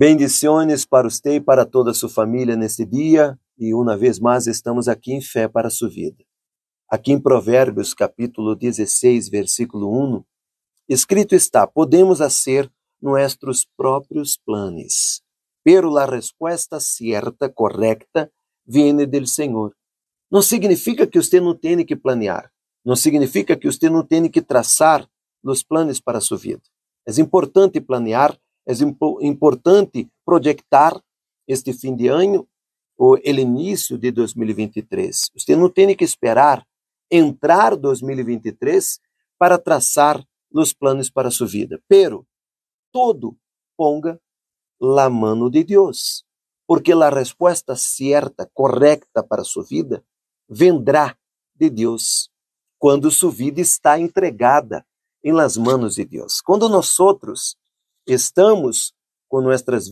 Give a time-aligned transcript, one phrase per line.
[0.00, 4.88] Bendiciones para você e para toda sua família neste dia e uma vez mais estamos
[4.88, 6.24] aqui em fé para sua vida.
[6.88, 10.24] Aqui em Provérbios capítulo 16, versículo 1,
[10.88, 15.22] escrito está: Podemos fazer nossos próprios planos,
[15.62, 18.32] pero la resposta certa, correcta,
[18.64, 19.76] viene del Senhor.
[20.30, 22.50] Não significa que você não tenha que planear,
[22.82, 25.06] não significa que você não tenha que traçar
[25.44, 26.62] os planos para sua vida.
[27.06, 28.34] É importante planear
[28.70, 31.00] é importante projetar
[31.46, 32.46] este fim de ano
[32.96, 35.30] ou o início de 2023.
[35.34, 36.64] Você não tem que esperar
[37.10, 39.00] entrar 2023
[39.38, 40.22] para traçar
[40.52, 41.80] os planos para sua vida.
[41.88, 42.26] Pero
[42.92, 43.36] todo
[43.76, 44.20] ponga
[44.80, 46.24] la mano de Deus,
[46.66, 50.04] porque a resposta certa, correta para sua vida
[50.48, 51.16] vendrá
[51.54, 52.30] de Deus
[52.78, 54.86] quando sua vida está entregada
[55.22, 56.40] em las manos de Deus.
[56.40, 57.56] Quando nós outros
[58.06, 58.92] estamos
[59.28, 59.88] com nossas